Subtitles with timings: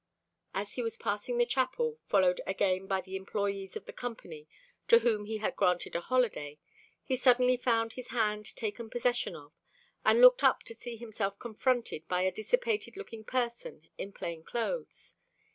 [0.55, 4.47] As he was passing the chapel, followed again by the employees of the Company,
[4.87, 6.57] to whom he had granted a holiday,
[7.03, 9.53] he suddenly found his hand taken possession of,
[10.03, 15.13] and looked up to see himself confronted by a dissipated looking person in plain clothes.